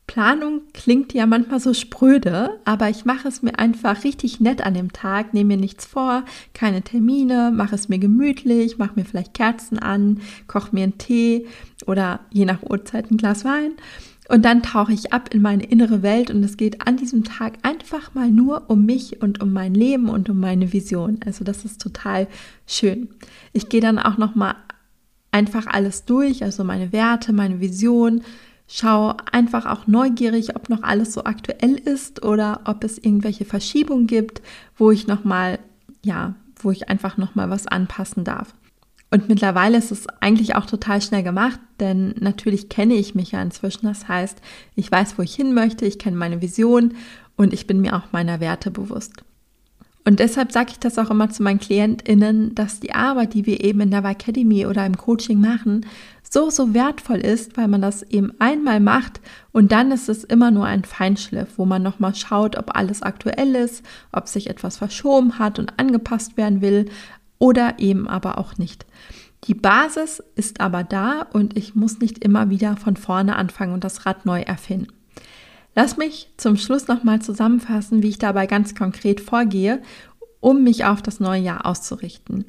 Planung 0.08 0.62
klingt 0.74 1.14
ja 1.14 1.26
manchmal 1.26 1.60
so 1.60 1.74
spröde, 1.74 2.62
aber 2.64 2.90
ich 2.90 3.04
mache 3.04 3.28
es 3.28 3.42
mir 3.42 3.60
einfach 3.60 4.06
richtig 4.06 4.40
nett 4.40 4.62
an 4.66 4.74
dem 4.74 4.94
Tag, 4.94 5.34
nehme 5.34 5.56
mir 5.56 5.62
nichts 5.62 5.86
vor, 5.86 6.24
keine 6.54 6.82
Termine, 6.82 7.52
mache 7.54 7.76
es 7.76 7.90
mir 7.90 8.00
gemütlich, 8.00 8.78
mache 8.78 8.94
mir 8.96 9.04
vielleicht 9.04 9.34
Kerzen 9.34 9.78
an, 9.78 10.22
koche 10.48 10.70
mir 10.72 10.84
einen 10.84 10.98
Tee 10.98 11.46
oder 11.86 12.22
je 12.32 12.46
nach 12.46 12.64
Uhrzeit 12.64 13.12
ein 13.12 13.18
Glas 13.18 13.44
Wein 13.44 13.74
und 14.30 14.44
dann 14.46 14.64
tauche 14.64 14.94
ich 14.94 15.14
ab 15.14 15.34
in 15.34 15.42
meine 15.42 15.66
innere 15.66 16.02
Welt 16.02 16.32
und 16.32 16.44
es 16.44 16.58
geht 16.58 16.86
an 16.86 16.98
diesem 16.98 17.24
Tag 17.24 17.54
einfach 17.64 18.14
mal 18.14 18.30
nur 18.30 18.70
um 18.70 18.86
mich 18.86 19.22
und 19.22 19.42
um 19.42 19.54
mein 19.54 19.74
Leben 19.74 20.10
und 20.10 20.30
um 20.30 20.40
meine 20.40 20.74
Vision. 20.74 21.20
Also 21.26 21.44
das 21.44 21.66
ist 21.66 21.82
total 21.82 22.28
schön. 22.66 23.10
Ich 23.54 23.70
gehe 23.70 23.82
dann 23.82 24.00
auch 24.00 24.18
noch 24.18 24.36
mal 24.36 24.56
einfach 25.32 25.68
alles 25.68 26.06
durch, 26.06 26.44
also 26.44 26.64
meine 26.64 26.92
Werte, 26.92 27.34
meine 27.34 27.60
Vision, 27.60 28.22
Schau 28.70 29.16
einfach 29.32 29.66
auch 29.66 29.88
neugierig, 29.88 30.58
ob 30.58 30.68
noch 30.68 30.84
alles 30.84 31.14
so 31.14 31.24
aktuell 31.24 31.76
ist 31.76 32.26
oder 32.26 32.60
ob 32.66 32.84
es 32.84 32.98
irgendwelche 32.98 33.46
Verschiebungen 33.46 34.08
gibt, 34.08 34.42
wo 34.76 34.92
ich 34.92 35.08
noch 35.08 35.24
mal 35.24 35.60
ja, 36.04 36.36
wo 36.56 36.72
ich 36.72 36.90
einfach 36.90 37.18
noch 37.18 37.36
mal 37.36 37.50
was 37.50 37.68
anpassen 37.68 38.24
darf. 38.24 38.54
Und 39.10 39.30
mittlerweile 39.30 39.78
ist 39.78 39.92
es 39.92 40.08
eigentlich 40.20 40.56
auch 40.56 40.66
total 40.66 41.02
schnell 41.02 41.24
gemacht, 41.24 41.60
denn 41.80 42.14
natürlich 42.20 42.68
kenne 42.68 42.96
ich 42.96 43.16
mich 43.16 43.32
ja 43.32 43.42
inzwischen. 43.42 43.86
Das 43.86 44.08
heißt, 44.08 44.42
ich 44.76 44.92
weiß, 44.92 45.18
wo 45.18 45.22
ich 45.22 45.34
hin 45.34 45.54
möchte, 45.54 45.86
ich 45.86 45.98
kenne 45.98 46.18
meine 46.18 46.42
Vision 46.42 46.94
und 47.38 47.54
ich 47.54 47.68
bin 47.68 47.80
mir 47.80 47.96
auch 47.96 48.12
meiner 48.12 48.42
Werte 48.42 48.70
bewusst. 48.70 49.24
Und 50.04 50.22
deshalb 50.22 50.54
sage 50.54 50.72
ich 50.72 50.80
das 50.80 50.98
auch 50.98 51.10
immer 51.10 51.30
zu 51.30 51.44
meinen 51.44 51.60
KlientInnen, 51.60 52.56
dass 52.56 52.80
die 52.80 52.94
Arbeit, 52.94 53.34
die 53.34 53.46
wir 53.46 53.62
eben 53.62 53.82
in 53.82 53.92
der 53.92 54.06
Academy 54.06 54.66
oder 54.66 54.86
im 54.86 54.96
Coaching 54.96 55.42
machen, 55.42 55.86
so, 56.30 56.50
so 56.50 56.74
wertvoll 56.74 57.18
ist, 57.18 57.58
weil 57.58 57.68
man 57.68 57.82
das 57.82 58.04
eben 58.04 58.32
einmal 58.40 58.80
macht 58.80 59.20
und 59.52 59.72
dann 59.72 59.92
ist 59.92 60.08
es 60.08 60.24
immer 60.24 60.52
nur 60.52 60.66
ein 60.66 60.86
Feinschliff, 60.86 61.58
wo 61.58 61.66
man 61.66 61.84
nochmal 61.84 62.16
schaut, 62.16 62.58
ob 62.58 62.78
alles 62.78 63.02
aktuell 63.02 63.56
ist, 63.56 63.84
ob 64.12 64.28
sich 64.28 64.50
etwas 64.50 64.78
verschoben 64.78 65.40
hat 65.40 65.60
und 65.60 65.78
angepasst 65.78 66.38
werden 66.38 66.62
will 66.62 66.86
oder 67.40 67.80
eben 67.80 68.08
aber 68.08 68.38
auch 68.38 68.58
nicht. 68.58 68.86
Die 69.44 69.54
Basis 69.54 70.22
ist 70.36 70.60
aber 70.60 70.84
da 70.84 71.28
und 71.34 71.56
ich 71.58 71.76
muss 71.76 72.00
nicht 72.00 72.24
immer 72.24 72.50
wieder 72.50 72.76
von 72.76 72.98
vorne 72.98 73.36
anfangen 73.36 73.74
und 73.74 73.84
das 73.84 74.06
Rad 74.06 74.26
neu 74.26 74.42
erfinden. 74.42 74.88
Lass 75.76 75.96
mich 75.96 76.32
zum 76.38 76.58
Schluss 76.58 76.88
nochmal 76.88 77.22
zusammenfassen, 77.22 78.02
wie 78.02 78.10
ich 78.10 78.18
dabei 78.18 78.48
ganz 78.48 78.74
konkret 78.74 79.22
vorgehe, 79.22 79.82
um 80.40 80.64
mich 80.64 80.86
auf 80.86 81.02
das 81.02 81.20
neue 81.20 81.42
Jahr 81.42 81.66
auszurichten. 81.66 82.46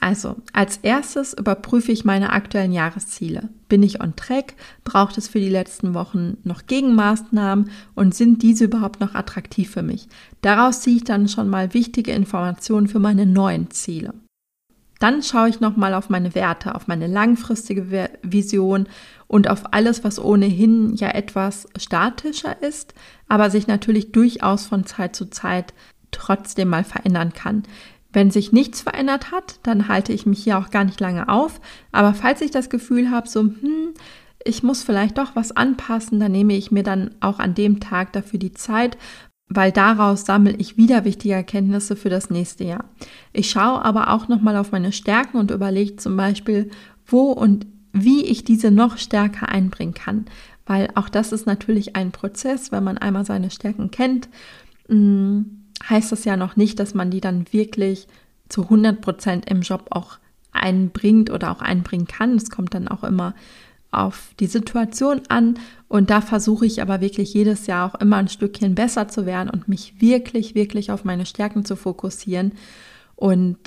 Also, 0.00 0.36
als 0.52 0.78
erstes 0.78 1.32
überprüfe 1.32 1.92
ich 1.92 2.04
meine 2.04 2.32
aktuellen 2.32 2.72
Jahresziele. 2.72 3.50
Bin 3.68 3.82
ich 3.82 4.00
on 4.00 4.16
track? 4.16 4.54
Braucht 4.84 5.16
es 5.16 5.28
für 5.28 5.38
die 5.38 5.48
letzten 5.48 5.94
Wochen 5.94 6.38
noch 6.44 6.66
Gegenmaßnahmen 6.66 7.70
und 7.94 8.14
sind 8.14 8.42
diese 8.42 8.64
überhaupt 8.64 9.00
noch 9.00 9.14
attraktiv 9.14 9.70
für 9.70 9.82
mich? 9.82 10.08
Daraus 10.40 10.80
ziehe 10.80 10.96
ich 10.96 11.04
dann 11.04 11.28
schon 11.28 11.48
mal 11.48 11.72
wichtige 11.74 12.12
Informationen 12.12 12.88
für 12.88 12.98
meine 12.98 13.26
neuen 13.26 13.70
Ziele. 13.70 14.14
Dann 15.02 15.20
schaue 15.20 15.48
ich 15.48 15.58
nochmal 15.58 15.94
auf 15.94 16.10
meine 16.10 16.36
Werte, 16.36 16.76
auf 16.76 16.86
meine 16.86 17.08
langfristige 17.08 18.08
Vision 18.22 18.86
und 19.26 19.50
auf 19.50 19.72
alles, 19.74 20.04
was 20.04 20.22
ohnehin 20.22 20.94
ja 20.94 21.08
etwas 21.08 21.66
statischer 21.76 22.62
ist, 22.62 22.94
aber 23.26 23.50
sich 23.50 23.66
natürlich 23.66 24.12
durchaus 24.12 24.66
von 24.66 24.86
Zeit 24.86 25.16
zu 25.16 25.28
Zeit 25.28 25.74
trotzdem 26.12 26.68
mal 26.68 26.84
verändern 26.84 27.32
kann. 27.32 27.64
Wenn 28.12 28.30
sich 28.30 28.52
nichts 28.52 28.82
verändert 28.82 29.32
hat, 29.32 29.58
dann 29.64 29.88
halte 29.88 30.12
ich 30.12 30.24
mich 30.24 30.44
hier 30.44 30.56
auch 30.56 30.70
gar 30.70 30.84
nicht 30.84 31.00
lange 31.00 31.28
auf. 31.28 31.60
Aber 31.90 32.14
falls 32.14 32.40
ich 32.40 32.52
das 32.52 32.70
Gefühl 32.70 33.10
habe, 33.10 33.28
so, 33.28 33.40
hm, 33.40 33.94
ich 34.44 34.62
muss 34.62 34.84
vielleicht 34.84 35.18
doch 35.18 35.34
was 35.34 35.50
anpassen, 35.50 36.20
dann 36.20 36.30
nehme 36.30 36.54
ich 36.54 36.70
mir 36.70 36.84
dann 36.84 37.10
auch 37.18 37.40
an 37.40 37.54
dem 37.54 37.80
Tag 37.80 38.12
dafür 38.12 38.38
die 38.38 38.52
Zeit, 38.52 38.96
weil 39.54 39.72
daraus 39.72 40.24
sammle 40.24 40.54
ich 40.56 40.76
wieder 40.76 41.04
wichtige 41.04 41.34
Erkenntnisse 41.34 41.96
für 41.96 42.10
das 42.10 42.30
nächste 42.30 42.64
Jahr. 42.64 42.84
Ich 43.32 43.50
schaue 43.50 43.84
aber 43.84 44.10
auch 44.10 44.28
nochmal 44.28 44.56
auf 44.56 44.72
meine 44.72 44.92
Stärken 44.92 45.38
und 45.38 45.50
überlege 45.50 45.96
zum 45.96 46.16
Beispiel, 46.16 46.70
wo 47.06 47.32
und 47.32 47.66
wie 47.92 48.24
ich 48.24 48.44
diese 48.44 48.70
noch 48.70 48.98
stärker 48.98 49.48
einbringen 49.48 49.94
kann. 49.94 50.26
Weil 50.66 50.88
auch 50.94 51.08
das 51.08 51.32
ist 51.32 51.46
natürlich 51.46 51.96
ein 51.96 52.12
Prozess, 52.12 52.72
wenn 52.72 52.84
man 52.84 52.98
einmal 52.98 53.24
seine 53.24 53.50
Stärken 53.50 53.90
kennt. 53.90 54.28
Hm, 54.88 55.64
heißt 55.88 56.12
das 56.12 56.24
ja 56.24 56.36
noch 56.36 56.56
nicht, 56.56 56.78
dass 56.78 56.94
man 56.94 57.10
die 57.10 57.20
dann 57.20 57.46
wirklich 57.52 58.06
zu 58.48 58.62
100 58.62 59.00
Prozent 59.00 59.50
im 59.50 59.62
Job 59.62 59.86
auch 59.90 60.18
einbringt 60.52 61.30
oder 61.30 61.50
auch 61.50 61.60
einbringen 61.60 62.06
kann. 62.06 62.36
Es 62.36 62.50
kommt 62.50 62.74
dann 62.74 62.88
auch 62.88 63.02
immer 63.04 63.34
auf 63.92 64.32
die 64.40 64.46
Situation 64.46 65.20
an 65.28 65.58
und 65.88 66.10
da 66.10 66.20
versuche 66.20 66.66
ich 66.66 66.82
aber 66.82 67.00
wirklich 67.00 67.34
jedes 67.34 67.66
Jahr 67.66 67.86
auch 67.86 68.00
immer 68.00 68.16
ein 68.16 68.28
Stückchen 68.28 68.74
besser 68.74 69.08
zu 69.08 69.26
werden 69.26 69.50
und 69.50 69.68
mich 69.68 70.00
wirklich, 70.00 70.54
wirklich 70.54 70.90
auf 70.90 71.04
meine 71.04 71.26
Stärken 71.26 71.64
zu 71.64 71.76
fokussieren 71.76 72.52
und 73.14 73.58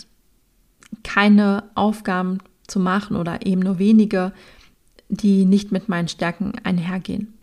keine 1.03 1.63
Aufgaben 1.75 2.39
zu 2.67 2.79
machen 2.79 3.15
oder 3.15 3.45
eben 3.45 3.61
nur 3.61 3.79
wenige, 3.79 4.33
die 5.09 5.45
nicht 5.45 5.71
mit 5.71 5.87
meinen 5.87 6.07
Stärken 6.07 6.53
einhergehen. 6.63 7.35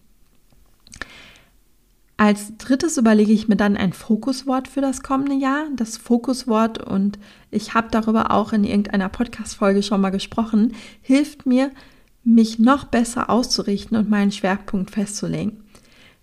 Als 2.17 2.57
drittes 2.57 2.99
überlege 2.99 3.33
ich 3.33 3.49
mir 3.49 3.57
dann 3.57 3.77
ein 3.77 3.93
Fokuswort 3.93 4.69
für 4.69 4.81
das 4.81 5.03
kommende 5.03 5.35
Jahr. 5.35 5.67
Das 5.75 5.97
Fokuswort, 5.97 6.79
und 6.79 7.19
ich 7.51 7.75
habe 7.75 7.89
darüber 7.91 8.31
auch 8.31 8.53
in 8.53 8.65
irgendeiner 8.65 9.09
Podcast-Folge 9.09 9.83
schon 9.83 10.01
mal 10.01 10.11
gesprochen, 10.11 10.75
hilft 11.01 11.47
mir, 11.47 11.73
mich 12.25 12.59
noch 12.59 12.85
besser 12.85 13.31
auszurichten 13.31 13.97
und 13.97 14.11
meinen 14.11 14.33
Schwerpunkt 14.33 14.91
festzulegen. 14.91 15.65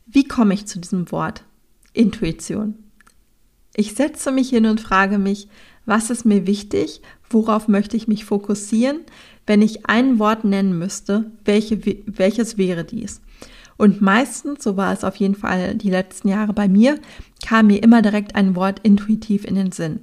Wie 0.06 0.24
komme 0.24 0.53
ich 0.53 0.65
zu 0.65 0.79
diesem 0.79 1.12
Wort? 1.12 1.44
Intuition. 1.94 2.75
Ich 3.75 3.94
setze 3.94 4.32
mich 4.32 4.50
hin 4.50 4.65
und 4.65 4.82
frage 4.82 5.18
mich, 5.18 5.48
was 5.86 6.10
ist 6.10 6.25
mir 6.25 6.46
wichtig? 6.48 7.01
Worauf 7.29 7.68
möchte 7.68 7.98
ich 7.98 8.08
mich 8.08 8.25
fokussieren? 8.25 9.01
Wenn 9.46 9.62
ich 9.62 9.88
ein 9.88 10.20
Wort 10.20 10.44
nennen 10.44 10.77
müsste, 10.77 11.32
welche, 11.46 11.79
welches 12.06 12.58
wäre 12.58 12.84
dies? 12.84 13.22
Und 13.77 14.01
meistens, 14.01 14.63
so 14.63 14.77
war 14.77 14.91
es 14.91 15.03
auf 15.03 15.15
jeden 15.15 15.36
Fall 15.36 15.75
die 15.75 15.89
letzten 15.89 16.27
Jahre 16.27 16.53
bei 16.53 16.68
mir, 16.68 17.00
kam 17.46 17.68
mir 17.68 17.82
immer 17.82 18.01
direkt 18.01 18.36
ein 18.36 18.56
Wort 18.56 18.79
intuitiv 18.84 19.46
in 19.46 19.56
den 19.56 19.72
Sinn. 19.72 20.01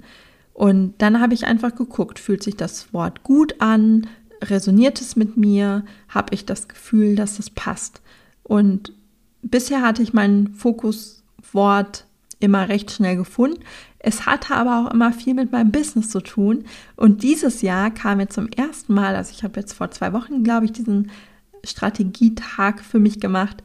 Und 0.55 0.95
dann 0.99 1.21
habe 1.21 1.35
ich 1.35 1.47
einfach 1.47 1.75
geguckt, 1.75 2.19
fühlt 2.19 2.43
sich 2.43 2.57
das 2.57 2.95
Wort 2.95 3.23
gut 3.23 3.57
an, 3.61 4.07
resoniert 4.43 5.00
es 5.00 5.16
mit 5.16 5.37
mir, 5.37 5.85
habe 6.09 6.35
ich 6.35 6.45
das 6.45 6.69
Gefühl, 6.69 7.16
dass 7.16 7.38
es 7.38 7.50
passt. 7.50 8.00
Und 8.43 8.93
bisher 9.43 9.83
hatte 9.83 10.02
ich 10.02 10.12
mein 10.12 10.49
Fokuswort 10.55 12.07
immer 12.38 12.69
recht 12.69 12.90
schnell 12.90 13.16
gefunden. 13.16 13.61
Es 13.99 14.26
hatte 14.26 14.55
aber 14.55 14.87
auch 14.87 14.93
immer 14.93 15.12
viel 15.12 15.35
mit 15.35 15.52
meinem 15.52 15.73
Business 15.73 16.11
zu 16.11 16.21
tun. 16.21 16.64
Und 16.97 17.23
dieses 17.23 17.62
Jahr 17.62 17.90
kam 17.90 18.19
mir 18.19 18.28
zum 18.28 18.49
ersten 18.49 18.95
Mal, 18.95 19.16
also 19.16 19.33
ich 19.33 19.43
habe 19.43 19.59
jetzt 19.59 19.73
vor 19.73 19.90
zwei 19.90 20.12
Wochen, 20.12 20.45
glaube 20.45 20.66
ich, 20.66 20.73
diesen 20.73 21.11
Strategietag 21.64 22.81
für 22.81 22.99
mich 22.99 23.21
gemacht, 23.21 23.62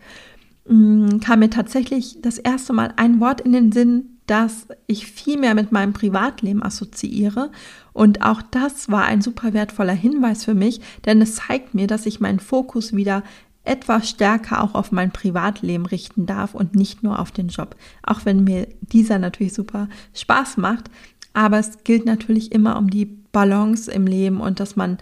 mm, 0.68 1.20
kam 1.20 1.40
mir 1.40 1.50
tatsächlich 1.50 2.18
das 2.22 2.38
erste 2.38 2.74
Mal 2.74 2.94
ein 2.96 3.20
Wort 3.20 3.42
in 3.42 3.52
den 3.52 3.72
Sinn, 3.72 4.18
das 4.32 4.66
ich 4.88 5.08
viel 5.08 5.38
mehr 5.38 5.54
mit 5.56 5.74
meinem 5.74 5.92
Privatleben 5.92 6.64
assoziiere. 6.64 7.52
Und 7.92 8.22
auch 8.22 8.42
das 8.42 8.90
war 8.90 9.04
ein 9.04 9.22
super 9.22 9.52
wertvoller 9.52 9.94
Hinweis 9.94 10.46
für 10.46 10.54
mich, 10.54 10.80
denn 11.06 11.22
es 11.22 11.36
zeigt 11.36 11.76
mir, 11.76 11.86
dass 11.86 12.06
ich 12.06 12.22
meinen 12.22 12.40
Fokus 12.40 12.96
wieder 12.96 13.24
etwas 13.66 14.10
stärker 14.10 14.64
auch 14.64 14.74
auf 14.74 14.94
mein 14.94 15.12
Privatleben 15.12 15.86
richten 15.86 16.26
darf 16.28 16.56
und 16.56 16.76
nicht 16.76 17.04
nur 17.04 17.20
auf 17.20 17.32
den 17.32 17.50
Job. 17.50 17.76
Auch 18.04 18.22
wenn 18.24 18.46
mir 18.46 18.70
dieser 18.80 19.20
natürlich 19.20 19.54
super 19.54 19.90
Spaß 20.14 20.56
macht. 20.56 20.90
Aber 21.34 21.60
es 21.60 21.84
gilt 21.84 22.06
natürlich 22.06 22.54
immer 22.54 22.78
um 22.78 22.90
die 22.90 23.06
Balance 23.06 23.92
im 23.92 24.08
Leben 24.08 24.40
und 24.40 24.62
dass 24.62 24.78
man 24.78 24.98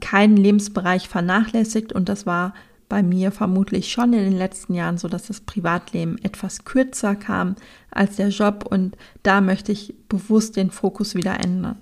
keinen 0.00 0.38
Lebensbereich 0.38 1.08
vernachlässigt 1.08 1.92
und 1.92 2.08
das 2.08 2.24
war 2.24 2.54
bei 2.90 3.02
mir 3.02 3.32
vermutlich 3.32 3.90
schon 3.90 4.12
in 4.12 4.24
den 4.24 4.36
letzten 4.36 4.74
Jahren 4.74 4.98
so, 4.98 5.08
dass 5.08 5.28
das 5.28 5.40
Privatleben 5.40 6.18
etwas 6.22 6.66
kürzer 6.66 7.14
kam 7.16 7.56
als 7.90 8.16
der 8.16 8.28
Job 8.28 8.66
und 8.68 8.96
da 9.22 9.40
möchte 9.40 9.72
ich 9.72 9.94
bewusst 10.10 10.56
den 10.56 10.70
Fokus 10.70 11.14
wieder 11.14 11.40
ändern. 11.40 11.78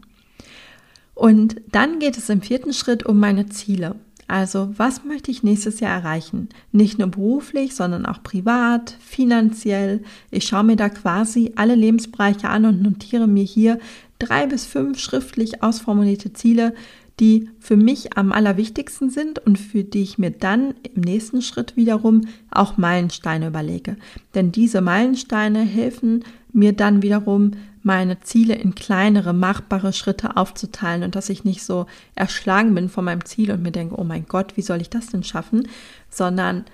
Und 1.15 1.61
dann 1.73 1.99
geht 1.99 2.17
es 2.17 2.29
im 2.29 2.43
vierten 2.43 2.73
Schritt 2.73 3.05
um 3.05 3.19
meine 3.19 3.49
Ziele. 3.49 3.97
Also, 4.29 4.75
was 4.77 5.05
möchte 5.05 5.31
ich 5.31 5.43
nächstes 5.43 5.81
Jahr 5.81 5.93
erreichen? 5.93 6.51
Nicht 6.71 6.99
nur 6.99 7.09
beruflich, 7.09 7.75
sondern 7.75 8.05
auch 8.05 8.23
privat, 8.23 8.95
finanziell. 9.01 10.05
Ich 10.31 10.47
schaue 10.47 10.65
mir 10.65 10.77
da 10.77 10.91
quasi 10.91 11.53
alle 11.57 11.75
Lebensbereiche 11.75 12.49
an 12.49 12.67
und 12.67 12.83
notiere 12.83 13.27
mir 13.27 13.43
hier 13.43 13.79
drei 14.19 14.47
bis 14.47 14.67
fünf 14.67 14.99
schriftlich 14.99 15.63
ausformulierte 15.63 16.35
Ziele, 16.35 16.75
die 17.21 17.49
für 17.59 17.77
mich 17.77 18.17
am 18.17 18.33
allerwichtigsten 18.33 19.11
sind 19.11 19.39
und 19.39 19.59
für 19.59 19.85
die 19.85 20.03
ich 20.03 20.19
mir 20.19 20.31
dann 20.31 20.75
im 20.95 21.03
nächsten 21.03 21.43
Schritt 21.43 21.77
wiederum 21.77 22.23
auch 22.51 22.77
Meilensteine 22.77 23.49
überlege. 23.49 23.97
Denn 24.35 24.53
diese 24.53 24.81
Meilensteine 24.81 25.61
helfen 25.61 26.25
mir 26.53 26.73
dann 26.73 27.03
wiederum, 27.03 27.53
meine 27.83 28.21
Ziele 28.21 28.55
in 28.55 28.75
kleinere, 28.75 29.33
machbare 29.33 29.93
Schritte 29.93 30.37
aufzuteilen 30.37 31.05
und 31.05 31.15
dass 31.15 31.31
ich 31.31 31.45
nicht 31.45 31.63
so 31.63 31.87
erschlagen 32.15 32.75
bin 32.75 32.89
von 32.89 33.05
meinem 33.05 33.25
Ziel 33.25 33.51
und 33.51 33.63
mir 33.63 33.71
denke, 33.71 33.99
oh 33.99 34.05
mein 34.05 34.27
Gott, 34.27 34.57
wie 34.57 34.63
soll 34.63 34.81
ich 34.81 34.91
das 34.91 35.07
denn 35.07 35.23
schaffen, 35.23 35.69
sondern 36.11 36.65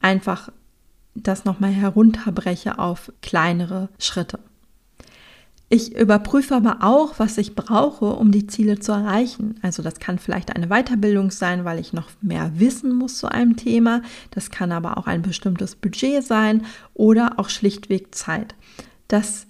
einfach 0.00 0.50
das 1.14 1.44
nochmal 1.44 1.70
herunterbreche 1.70 2.78
auf 2.78 3.12
kleinere 3.22 3.88
Schritte. 3.98 4.40
Ich 5.70 5.96
überprüfe 5.96 6.54
aber 6.54 6.78
auch, 6.82 7.18
was 7.18 7.38
ich 7.38 7.54
brauche, 7.54 8.04
um 8.04 8.30
die 8.30 8.46
Ziele 8.46 8.78
zu 8.78 8.92
erreichen. 8.92 9.58
Also 9.62 9.82
das 9.82 9.98
kann 9.98 10.18
vielleicht 10.18 10.54
eine 10.54 10.68
Weiterbildung 10.68 11.30
sein, 11.30 11.64
weil 11.64 11.78
ich 11.78 11.92
noch 11.92 12.10
mehr 12.20 12.52
wissen 12.56 12.94
muss 12.94 13.18
zu 13.18 13.28
einem 13.28 13.56
Thema. 13.56 14.02
Das 14.30 14.50
kann 14.50 14.72
aber 14.72 14.98
auch 14.98 15.06
ein 15.06 15.22
bestimmtes 15.22 15.74
Budget 15.74 16.22
sein 16.22 16.64
oder 16.92 17.38
auch 17.38 17.48
schlichtweg 17.48 18.14
Zeit. 18.14 18.54
Das 19.08 19.46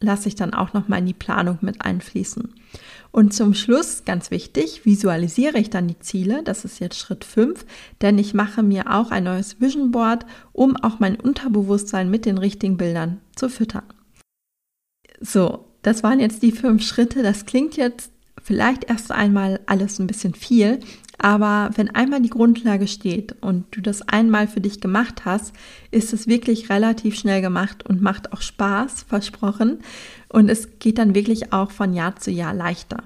lasse 0.00 0.28
ich 0.28 0.34
dann 0.34 0.54
auch 0.54 0.74
noch 0.74 0.88
mal 0.88 0.98
in 0.98 1.06
die 1.06 1.14
Planung 1.14 1.58
mit 1.62 1.82
einfließen. 1.82 2.52
Und 3.10 3.32
zum 3.32 3.54
Schluss, 3.54 4.04
ganz 4.04 4.30
wichtig, 4.30 4.84
visualisiere 4.84 5.58
ich 5.58 5.70
dann 5.70 5.88
die 5.88 5.98
Ziele. 5.98 6.42
Das 6.42 6.64
ist 6.64 6.80
jetzt 6.80 6.98
Schritt 6.98 7.24
5, 7.24 7.64
denn 8.02 8.18
ich 8.18 8.34
mache 8.34 8.62
mir 8.62 8.92
auch 8.92 9.10
ein 9.10 9.24
neues 9.24 9.60
Vision 9.60 9.92
Board, 9.92 10.26
um 10.52 10.76
auch 10.76 10.98
mein 10.98 11.18
Unterbewusstsein 11.18 12.10
mit 12.10 12.26
den 12.26 12.38
richtigen 12.38 12.76
Bildern 12.76 13.20
zu 13.34 13.48
füttern. 13.48 13.84
So, 15.20 15.64
das 15.82 16.02
waren 16.02 16.20
jetzt 16.20 16.42
die 16.42 16.52
fünf 16.52 16.82
Schritte. 16.82 17.22
Das 17.22 17.46
klingt 17.46 17.76
jetzt 17.76 18.10
vielleicht 18.42 18.84
erst 18.84 19.10
einmal 19.10 19.60
alles 19.66 19.98
ein 19.98 20.06
bisschen 20.06 20.34
viel, 20.34 20.80
Aber 21.18 21.70
wenn 21.76 21.94
einmal 21.94 22.20
die 22.20 22.30
Grundlage 22.30 22.86
steht 22.88 23.36
und 23.40 23.64
du 23.70 23.80
das 23.80 24.02
einmal 24.02 24.48
für 24.48 24.60
dich 24.60 24.80
gemacht 24.80 25.24
hast, 25.24 25.54
ist 25.90 26.12
es 26.12 26.26
wirklich 26.26 26.70
relativ 26.70 27.16
schnell 27.16 27.40
gemacht 27.40 27.86
und 27.86 28.02
macht 28.02 28.32
auch 28.32 28.42
Spaß, 28.42 29.04
versprochen. 29.08 29.78
Und 30.28 30.48
es 30.48 30.78
geht 30.80 30.98
dann 30.98 31.14
wirklich 31.14 31.52
auch 31.52 31.70
von 31.70 31.94
Jahr 31.94 32.16
zu 32.16 32.30
Jahr 32.30 32.54
leichter. 32.54 33.04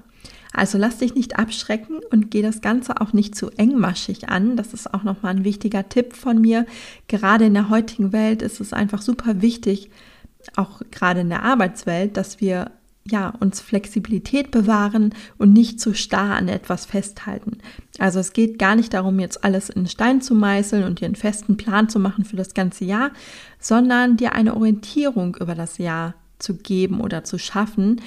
Also 0.51 0.79
lass 0.79 0.97
dich 0.97 1.13
nicht 1.13 1.37
abschrecken 1.37 1.99
und 2.09 2.31
geh 2.31 2.41
das 2.41 2.61
Ganze 2.61 2.99
auch 2.99 3.13
nicht 3.13 3.35
zu 3.35 3.51
engmaschig 3.51 4.29
an. 4.29 4.57
Das 4.57 4.73
ist 4.73 4.91
auch 4.93 5.03
nochmal 5.03 5.35
ein 5.35 5.45
wichtiger 5.45 5.87
Tipp 5.87 6.15
von 6.15 6.41
mir. 6.41 6.65
Gerade 7.07 7.45
in 7.45 7.53
der 7.53 7.69
heutigen 7.69 8.11
Welt 8.11 8.41
ist 8.41 8.59
es 8.59 8.73
einfach 8.73 9.03
super 9.03 9.43
wichtig, 9.43 9.91
auch 10.55 10.81
gerade 10.91 11.21
in 11.21 11.29
der 11.29 11.43
Arbeitswelt, 11.43 12.17
dass 12.17 12.41
wir 12.41 12.71
ja, 13.11 13.33
uns 13.39 13.61
Flexibilität 13.61 14.51
bewahren 14.51 15.13
und 15.37 15.53
nicht 15.53 15.79
zu 15.79 15.93
starr 15.93 16.35
an 16.35 16.47
etwas 16.47 16.85
festhalten. 16.85 17.57
Also 17.97 18.19
es 18.19 18.33
geht 18.33 18.59
gar 18.59 18.75
nicht 18.75 18.93
darum, 18.93 19.19
jetzt 19.19 19.43
alles 19.43 19.69
in 19.69 19.87
Stein 19.87 20.21
zu 20.21 20.35
meißeln 20.35 20.83
und 20.83 20.99
dir 20.99 21.05
einen 21.05 21.15
festen 21.15 21.57
Plan 21.57 21.89
zu 21.89 21.99
machen 21.99 22.25
für 22.25 22.35
das 22.35 22.53
ganze 22.53 22.85
Jahr, 22.85 23.11
sondern 23.59 24.17
dir 24.17 24.33
eine 24.33 24.55
Orientierung 24.55 25.35
über 25.39 25.55
das 25.55 25.77
Jahr 25.77 26.13
zu 26.39 26.55
geben 26.55 27.01
oder 27.01 27.23
zu 27.23 27.37
schaffen, 27.37 28.01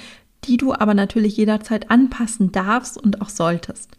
die 0.45 0.57
du 0.57 0.73
aber 0.73 0.93
natürlich 0.93 1.37
jederzeit 1.37 1.91
anpassen 1.91 2.51
darfst 2.51 2.97
und 2.97 3.21
auch 3.21 3.29
solltest. 3.29 3.89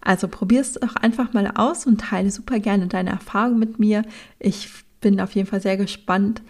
Also 0.00 0.26
probier 0.28 0.60
es 0.60 0.74
doch 0.74 0.96
einfach 0.96 1.32
mal 1.32 1.50
aus 1.54 1.86
und 1.86 2.00
teile 2.00 2.30
super 2.30 2.58
gerne 2.58 2.86
deine 2.88 3.10
Erfahrung 3.10 3.58
mit 3.58 3.78
mir. 3.78 4.02
Ich 4.38 4.68
bin 5.00 5.20
auf 5.20 5.34
jeden 5.34 5.48
Fall 5.48 5.60
sehr 5.60 5.76
gespannt, 5.76 6.42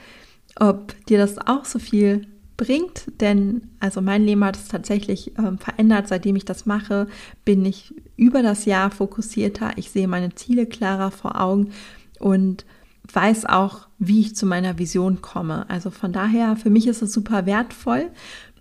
ob 0.59 0.95
dir 1.07 1.19
das 1.19 1.39
auch 1.39 1.65
so 1.65 1.79
viel 1.79 2.27
bringt, 2.57 3.07
denn 3.21 3.69
also 3.81 4.01
mein 4.01 4.25
Leben 4.25 4.45
hat 4.45 4.57
es 4.57 4.69
tatsächlich 4.69 5.37
äh, 5.39 5.57
verändert, 5.59 6.09
seitdem 6.09 6.37
ich 6.37 6.45
das 6.45 6.67
mache, 6.67 7.07
bin 7.45 7.65
ich 7.65 7.95
über 8.17 8.43
das 8.43 8.67
Jahr 8.67 8.91
fokussierter, 8.91 9.73
ich 9.77 9.91
sehe 9.91 10.07
meine 10.07 10.35
Ziele 10.35 10.67
klarer 10.67 11.11
vor 11.11 11.41
Augen 11.41 11.73
und 12.19 12.65
weiß 13.13 13.47
auch, 13.47 13.89
wie 13.99 14.21
ich 14.21 14.37
zu 14.37 14.47
meiner 14.47 14.79
Vision 14.79 15.23
komme. 15.23 15.69
Also 15.69 15.91
von 15.91 16.13
daher, 16.13 16.57
für 16.57 16.71
mich 16.71 16.87
ist 16.87 17.03
es 17.03 17.13
super 17.13 17.47
wertvoll 17.47 18.11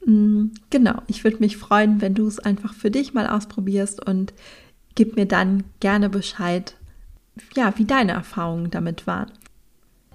Mm, 0.05 0.47
genau, 0.69 1.01
ich 1.07 1.23
würde 1.23 1.37
mich 1.39 1.57
freuen, 1.57 2.01
wenn 2.01 2.15
du 2.15 2.27
es 2.27 2.39
einfach 2.39 2.73
für 2.73 2.91
dich 2.91 3.13
mal 3.13 3.27
ausprobierst 3.27 4.05
und 4.05 4.33
gib 4.95 5.15
mir 5.15 5.25
dann 5.25 5.63
gerne 5.79 6.09
Bescheid, 6.09 6.75
ja, 7.55 7.73
wie 7.77 7.85
deine 7.85 8.13
Erfahrungen 8.13 8.71
damit 8.71 9.07
waren. 9.07 9.31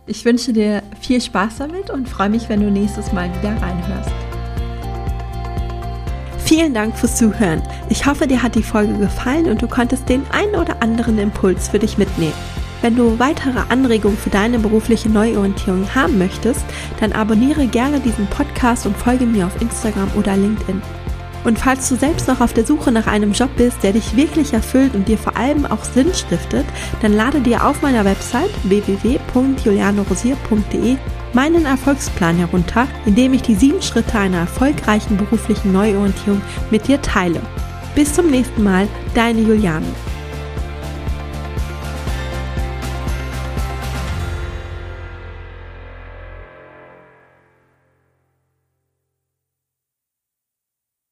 Ich 0.08 0.24
wünsche 0.24 0.52
dir 0.52 0.84
viel 1.00 1.20
Spaß 1.20 1.56
damit 1.58 1.90
und 1.90 2.08
freue 2.08 2.30
mich, 2.30 2.48
wenn 2.48 2.60
du 2.60 2.70
nächstes 2.70 3.12
Mal 3.12 3.28
wieder 3.40 3.60
reinhörst. 3.60 4.12
Vielen 6.44 6.74
Dank 6.74 6.96
fürs 6.96 7.16
Zuhören. 7.16 7.60
Ich 7.88 8.06
hoffe, 8.06 8.28
dir 8.28 8.40
hat 8.40 8.54
die 8.54 8.62
Folge 8.62 8.96
gefallen 8.98 9.46
und 9.46 9.60
du 9.60 9.66
konntest 9.66 10.08
den 10.08 10.22
einen 10.30 10.54
oder 10.54 10.80
anderen 10.80 11.18
Impuls 11.18 11.66
für 11.66 11.80
dich 11.80 11.98
mitnehmen. 11.98 12.34
Wenn 12.82 12.94
du 12.94 13.18
weitere 13.18 13.58
Anregungen 13.68 14.16
für 14.16 14.30
deine 14.30 14.60
berufliche 14.60 15.08
Neuorientierung 15.08 15.92
haben 15.92 16.18
möchtest, 16.18 16.64
dann 17.00 17.12
abonniere 17.12 17.66
gerne 17.66 17.98
diesen 17.98 18.28
Podcast 18.28 18.86
und 18.86 18.96
folge 18.96 19.26
mir 19.26 19.46
auf 19.46 19.60
Instagram 19.60 20.08
oder 20.14 20.36
LinkedIn. 20.36 20.80
Und 21.46 21.58
falls 21.60 21.88
du 21.88 21.94
selbst 21.94 22.26
noch 22.26 22.40
auf 22.40 22.54
der 22.54 22.66
Suche 22.66 22.90
nach 22.90 23.06
einem 23.06 23.30
Job 23.30 23.50
bist, 23.56 23.84
der 23.84 23.92
dich 23.92 24.16
wirklich 24.16 24.52
erfüllt 24.52 24.96
und 24.96 25.06
dir 25.06 25.16
vor 25.16 25.36
allem 25.36 25.64
auch 25.64 25.84
Sinn 25.84 26.12
stiftet, 26.12 26.66
dann 27.02 27.12
lade 27.12 27.40
dir 27.40 27.64
auf 27.64 27.82
meiner 27.82 28.04
Website 28.04 28.50
www.julianorosier.de 28.64 30.96
meinen 31.34 31.64
Erfolgsplan 31.64 32.36
herunter, 32.36 32.88
in 33.04 33.14
dem 33.14 33.32
ich 33.32 33.42
die 33.42 33.54
sieben 33.54 33.80
Schritte 33.80 34.18
einer 34.18 34.38
erfolgreichen 34.38 35.16
beruflichen 35.16 35.72
Neuorientierung 35.72 36.42
mit 36.72 36.88
dir 36.88 37.00
teile. 37.00 37.40
Bis 37.94 38.12
zum 38.12 38.28
nächsten 38.28 38.64
Mal, 38.64 38.88
deine 39.14 39.42
Juliane. 39.42 39.86